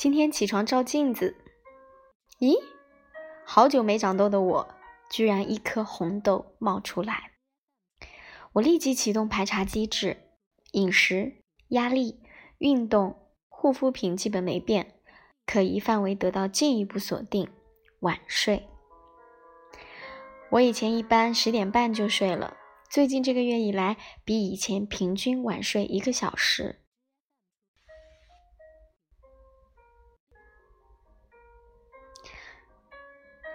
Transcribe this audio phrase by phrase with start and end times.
[0.00, 1.36] 今天起床照镜子，
[2.38, 2.54] 咦，
[3.44, 4.74] 好久没长痘的我，
[5.10, 7.32] 居然一颗红痘冒出来。
[8.54, 10.16] 我立即启动排查机制，
[10.72, 12.22] 饮食、压力、
[12.56, 14.94] 运动、护肤品基本没变，
[15.44, 17.50] 可疑范围得到进一步锁定。
[17.98, 18.70] 晚睡，
[20.52, 22.56] 我以前一般十点半就睡了，
[22.88, 26.79] 最近这个月以来，比以前平均晚睡一个小时。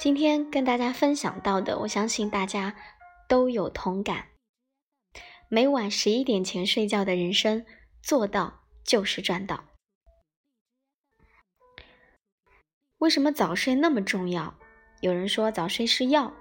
[0.00, 2.74] 今天跟大家分享到的，我相信大家
[3.28, 4.28] 都有同感。
[5.50, 7.66] 每晚十一点前睡觉的人生，
[8.02, 9.64] 做到就是赚到。
[12.96, 14.54] 为什么早睡那么重要？
[15.02, 16.32] 有人说早睡是药，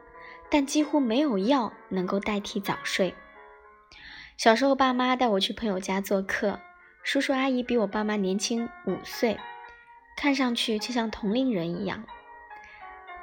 [0.50, 3.14] 但几乎没有药能够代替早睡。
[4.38, 6.62] 小时候，爸妈带我去朋友家做客，
[7.04, 9.38] 叔叔阿姨比我爸妈年轻五岁，
[10.16, 12.08] 看上去就像同龄人一样。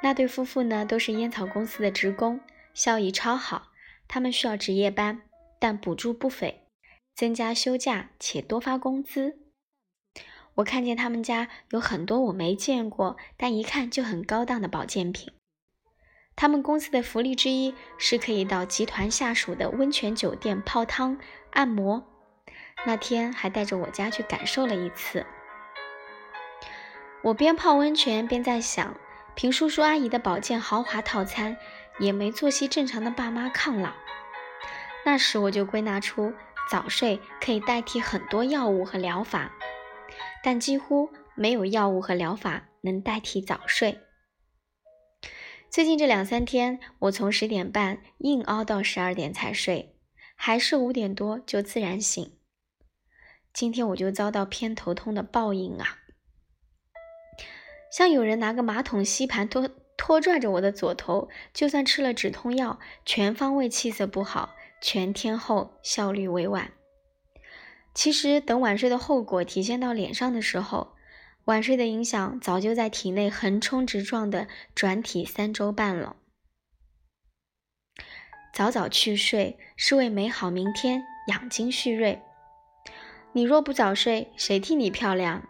[0.01, 2.39] 那对夫妇呢，都是烟草公司的职工，
[2.73, 3.69] 效益超好。
[4.07, 5.23] 他们需要值夜班，
[5.59, 6.67] 但补助不菲，
[7.13, 9.39] 增加休假且多发工资。
[10.55, 15.33] 我看见他们家有很多我没见过，但一看就很高档的保健品。
[16.35, 21.19] 他们公司的福利之一是可以到集团下属的温泉酒店泡汤、
[21.51, 22.07] 按摩。
[22.85, 25.25] 那天还带着我家去感受了一次。
[27.23, 28.95] 我边泡温泉边在想。
[29.37, 31.55] 凭叔叔阿姨的保健豪华套餐，
[31.99, 33.93] 也没作息正常的爸妈抗老。
[35.05, 36.33] 那时我就归纳出，
[36.71, 39.53] 早睡可以代替很多药物和疗法，
[40.43, 43.99] 但几乎没有药物和疗法能代替早睡。
[45.69, 49.95] 最近这两三天，我从十点半硬熬到十二点才睡，
[50.35, 52.39] 还是五点多就自然醒。
[53.53, 55.99] 今天我就遭到偏头痛的报应啊！
[57.91, 66.71] 像有人拿个马桶吸盘拖拖拽着我的左头，就算吃了止痛药，全方位气色不好，全天候效率委婉。
[67.93, 70.95] 其实等晚睡的后果体现到脸上的时候，
[71.45, 76.17] 晚睡的影响早就在体内横冲直撞的转体三周半了。
[78.53, 82.21] 早早去睡是为美好明天养精蓄锐。
[83.33, 85.47] 你若不早睡，谁替你漂亮？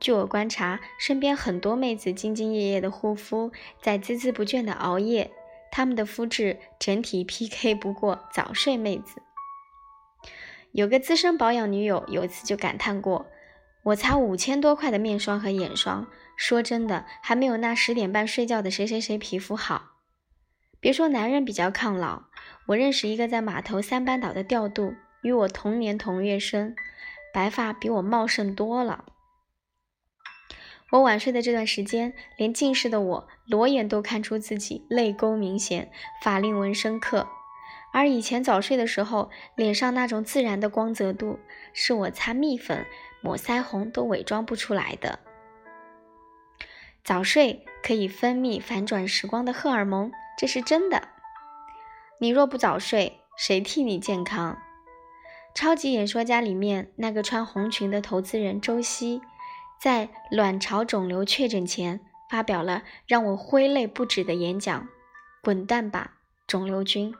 [0.00, 3.50] 据我观察，身边很多妹子兢兢业业的护肤，
[3.82, 5.30] 在孜孜不倦的熬夜，
[5.72, 9.20] 她们的肤质整体 PK 不过早睡妹子。
[10.72, 13.26] 有个资深保养女友有一次就感叹过
[13.82, 19.94] ：“我擦五千多块的面霜和眼霜，说真的还没有那十点半睡觉的谁谁谁皮肤好。
[20.78, 22.24] 别说男人比较抗老，
[22.66, 26.76] 我认识一个在码头三班倒的调度，与我同年同月生，
[27.34, 29.06] 白发比我茂盛多了。”
[30.90, 35.90] 我晚睡的这段时间，连近视的我裸眼都看出自己泪沟明显、
[36.22, 37.28] 法令纹深刻。
[37.92, 41.38] 而以前早睡的时候，脸上那种自然的光泽度，
[41.74, 42.86] 是我擦蜜粉、
[43.20, 45.18] 抹腮红都伪装不出来的。
[47.04, 51.08] 早睡可以分泌反转时光的荷尔蒙，这是真的。
[52.18, 54.58] 你若不早睡，谁替你健康？
[55.54, 59.20] 超级演说家里面那个穿红裙的投资人周希。
[59.80, 64.88] 在卵巢肿瘤确诊前，发表了让我挥泪不止的演讲
[65.40, 67.14] ：“滚蛋吧，肿瘤君！”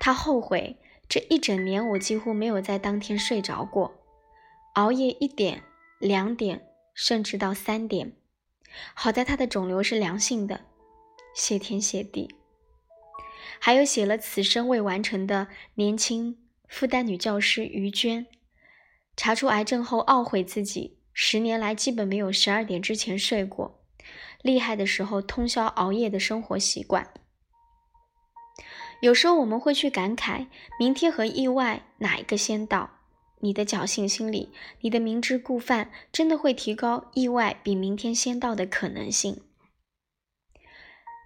[0.00, 0.76] 他后悔
[1.08, 3.94] 这一整年我几乎没有在当天睡着过，
[4.74, 5.62] 熬夜一点、
[6.00, 8.16] 两点，甚至到三点。
[8.92, 10.62] 好在他的肿瘤是良性的，
[11.32, 12.34] 谢天谢地。
[13.60, 16.36] 还有写了此生未完成的年轻
[16.66, 18.26] 复旦女教师于娟，
[19.16, 20.98] 查出癌症后懊悔自己。
[21.14, 23.80] 十年来基本没有十二点之前睡过，
[24.42, 27.08] 厉害的时候通宵熬夜的生活习惯。
[29.00, 30.48] 有时候我们会去感慨，
[30.78, 32.90] 明天和意外哪一个先到？
[33.40, 34.50] 你的侥幸心理，
[34.80, 39.42] 你的明知故犯，真的会提高意外比明天先到的可能性。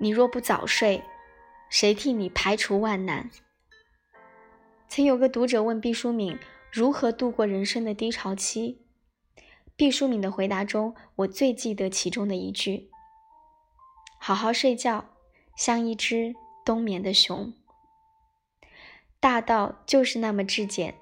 [0.01, 1.03] 你若不早睡，
[1.71, 3.31] 谁替你排除万难？
[4.89, 6.39] 曾有个读者问毕淑敏
[6.73, 8.88] 如何度过人生的低潮期。
[9.79, 12.91] 毕淑敏的回答中，我最记得其中的一句
[14.19, 15.11] ：“好好睡觉，
[15.57, 16.35] 像一只
[16.65, 17.53] 冬眠的熊。”
[19.21, 20.97] 大道就是那么质简，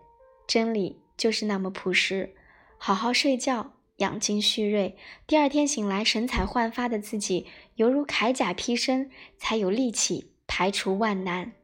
[0.46, 2.36] 真理就是那么朴实。
[2.76, 7.46] 好好睡觉，养精蓄锐，第二天醒来神采焕发的自己，
[7.76, 11.54] 犹如铠甲披身，才有力气排除万难。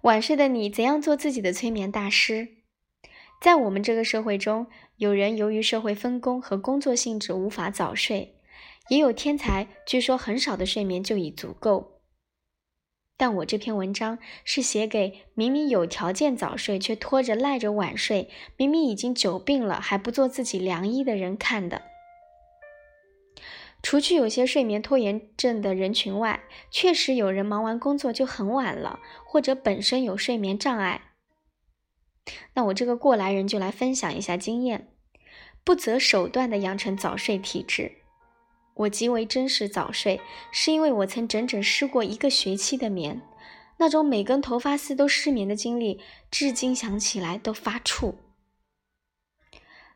[0.00, 2.56] 晚睡的你，怎样做自己的催眠大师？
[3.40, 4.66] 在我们这个社会中，
[4.96, 8.36] 有人由于社会分工和工作性质无法早睡，
[8.88, 12.00] 也有天才，据说很少的睡眠就已足够。
[13.18, 21.82] 但我这篇文章是写给明明有条件早睡却拖着赖着晚睡，明明已经久病了还不做自己良医的人看的。
[23.82, 31.05] 除去有些睡眠拖延症的人群外，确实有人忙完工作就很晚了，或者本身有睡眠障碍。
[32.54, 34.88] 那我这个过来人就来分享一下经验，
[35.64, 37.92] 不择手段的养成早睡体质。
[38.74, 40.20] 我极为珍视早睡，
[40.50, 43.22] 是因为我曾整整失过一个学期的眠，
[43.78, 46.00] 那种每根头发丝都失眠的经历，
[46.30, 48.14] 至今想起来都发怵。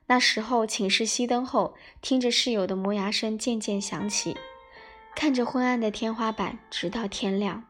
[0.07, 4.37] 那时候寝室熄灯后，听着室友的磨牙声渐渐响起，
[5.15, 7.65] 看着昏暗的天花板，直到天亮。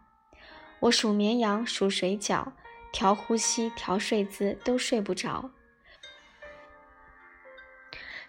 [0.81, 2.53] 我数绵羊，数水饺，
[2.93, 5.51] 调呼吸，调睡姿，都睡不着。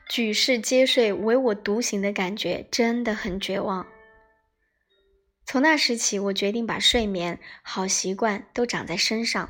[0.09, 3.87] 举世皆睡，唯我独醒的感觉真的很绝望。
[5.45, 9.49] 从那时起，我决定把睡眠好习惯都长在身上，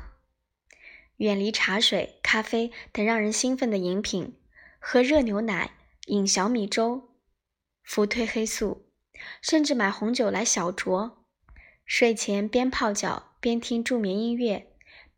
[1.16, 4.38] 远离茶水、咖啡等让人兴奋的饮品。
[4.78, 5.72] 喝热牛奶，
[6.06, 7.10] 饮小米粥，
[7.84, 8.88] 服褪黑素，
[9.40, 11.18] 甚至买红酒来小酌。
[11.84, 14.71] 睡前边泡脚边听助眠音乐，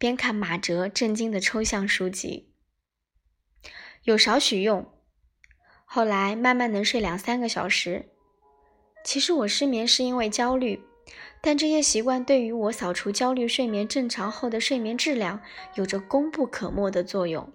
[0.05, 2.53] 边看马哲震惊的抽象书籍，
[4.03, 4.93] 有少许用。
[5.87, 8.11] 后来慢慢能睡两三个小时。
[9.03, 10.83] 其实我失眠是因为焦虑，
[11.41, 15.41] 但这些习惯对于我扫除焦虑睡眠正常后的睡眠质量
[15.77, 17.51] 有着功不可没的作用。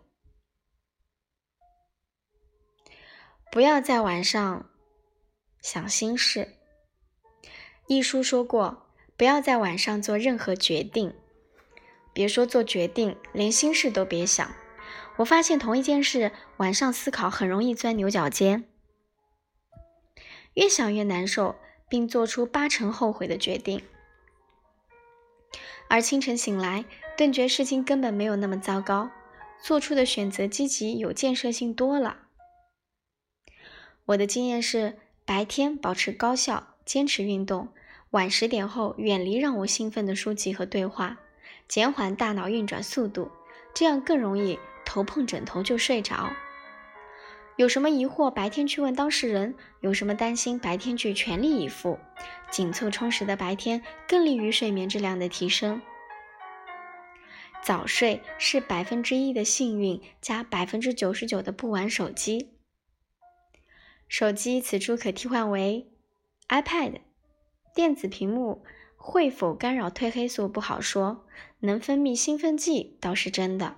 [3.52, 4.72] 不要在晚上
[5.62, 6.56] 想心事。
[7.86, 11.14] 一书说过，不要在晚上做任何决定，
[12.20, 14.54] 别说做决定，连心事都别想。
[15.16, 18.66] 我发现同一件事，晚上思考很容易钻牛角尖，
[20.56, 21.56] 越想越难受，
[21.88, 23.82] 并做出八成后悔的决定。
[25.88, 26.84] 而清晨醒来，
[27.16, 29.10] 顿觉事情根本没有那么糟糕，
[29.64, 32.24] 做出的选择积极有建设性多了。
[34.08, 37.70] 我的经验是，白天保持高效，坚持运动；
[38.10, 41.18] 晚十点后远离让我兴奋的书籍和对话，
[41.70, 43.32] 减缓大脑运转速度，
[43.74, 46.32] 这样更容易头碰枕头就睡着。
[47.58, 52.00] 有什么疑惑，白天去问当事人；有什么担心，白天去全力以赴。
[52.50, 55.80] 紧凑充实的白天更利于睡眠质量的提升。
[57.62, 62.54] 早睡是百分之一的幸运加百分之九十九的不玩手机。
[64.08, 65.92] 手机此处可替换为
[66.48, 67.02] iPad，
[67.76, 68.64] 电子屏幕
[69.10, 71.26] 会否干扰褪黑素不好说，
[71.62, 73.74] 能分泌兴奋剂倒是真的。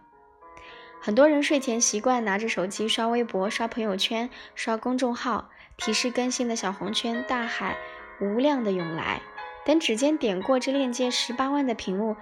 [0.99, 7.77] 很多人睡前习惯拿着手机刷微博、刷朋友圈、刷公众号，提示更新的小红圈大海
[8.19, 9.21] 无量的涌来，
[9.65, 12.17] 等指尖点过这链接十八万的屏幕，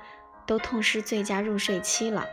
[0.45, 2.27] 都痛失最佳入睡期了。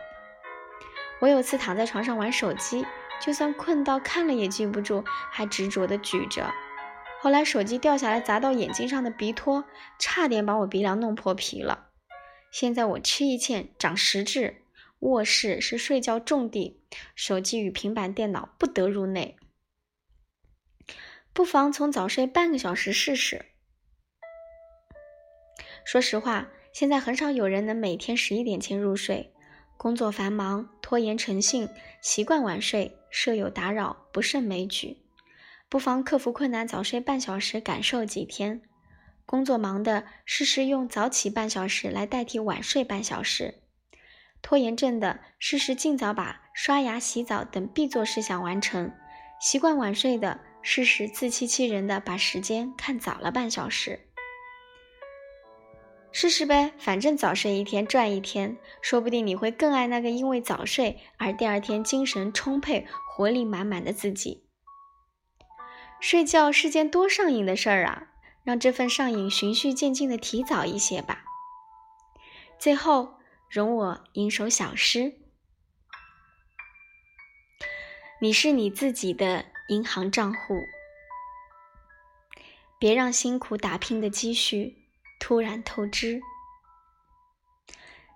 [1.19, 2.85] 我有次躺在床上玩手机。
[3.19, 6.53] 就算困到看了也记不住，还执着的举着。
[7.19, 9.65] 后来手机掉下来砸到眼睛上的鼻托，
[9.97, 11.89] 差点把我鼻梁弄破皮了。
[12.51, 14.61] 现在我吃一堑长十智，
[14.99, 16.81] 卧室是睡觉重地，
[17.15, 19.35] 手机与平板电脑不得入内。
[21.33, 23.45] 不妨从早睡半个小时试试。
[25.83, 29.33] 说实话，现在很少有人能每天十一点前入睡。
[29.75, 31.69] 工作繁忙，拖延成性，
[32.01, 34.97] 习惯晚睡，舍友打扰，不胜枚举。
[35.69, 38.61] 不妨克服困难，早睡半小时，感受几天。
[39.25, 43.55] 工作忙的，试试用早起半小时来代替晚睡半小时。
[44.41, 48.93] 拖延症的，试试尽早把刷牙、洗澡等必做事项完成。
[49.41, 53.99] 习惯晚睡的，试试自欺欺人的把时间看早了半小时。
[56.13, 64.46] 试试呗，反正早睡一天赚一天，说不定你会更爱那个因为早睡而第二天精神充沛、活力满满的自己。
[65.99, 68.07] 睡觉是件多上瘾的事儿啊，
[68.43, 71.25] 让这份上瘾循序渐进的提早一些吧。
[72.59, 75.13] 最后，容我吟首小诗：
[78.21, 80.61] 你是你自己的银行账户，
[82.79, 84.87] 别让辛苦打拼的积蓄。
[85.19, 86.21] 突然透支，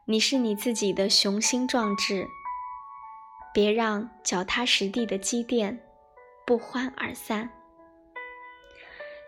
[0.06, 2.28] 你是你自己的雄心壮志，
[3.52, 5.84] 别让脚踏实地的积淀
[6.46, 7.61] 不欢而散。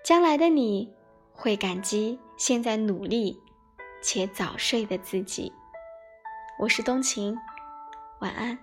[0.03, 0.93] 将来的你
[1.31, 3.41] 会感激现在努力
[4.01, 5.49] 且早睡的自己。
[6.59, 7.37] 我是冬晴，
[8.19, 8.59] 晚安。